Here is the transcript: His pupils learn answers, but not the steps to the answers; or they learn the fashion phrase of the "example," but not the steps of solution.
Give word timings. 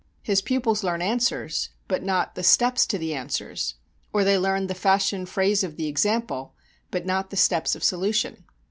His 0.23 0.41
pupils 0.41 0.83
learn 0.83 0.99
answers, 0.99 1.69
but 1.87 2.01
not 2.01 2.33
the 2.33 2.41
steps 2.41 2.87
to 2.87 2.97
the 2.97 3.13
answers; 3.13 3.75
or 4.11 4.23
they 4.23 4.35
learn 4.35 4.65
the 4.65 4.73
fashion 4.73 5.27
phrase 5.27 5.63
of 5.63 5.75
the 5.77 5.85
"example," 5.85 6.55
but 6.89 7.05
not 7.05 7.29
the 7.29 7.37
steps 7.37 7.75
of 7.75 7.83
solution. 7.83 8.43